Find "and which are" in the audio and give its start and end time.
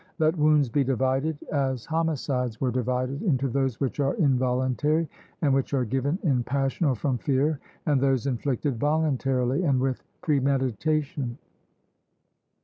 5.43-5.85